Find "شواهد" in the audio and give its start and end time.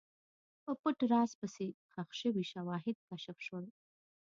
2.51-2.97